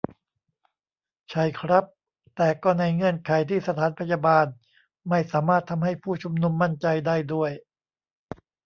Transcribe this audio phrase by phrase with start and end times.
[1.29, 1.85] ใช่ครับ
[2.35, 4.45] แต่ก็ในเงื่อนไขที่สถานพยาบาล
[5.09, 7.51] ไม่สามารถทำให้ผู้ชุมนุมมั่นใจได้ด้วย